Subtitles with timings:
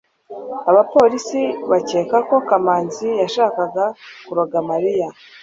[0.71, 1.41] abapolisi
[1.71, 3.85] bakeka ko kamanzi yashakaga
[4.25, 5.07] kuroga mariya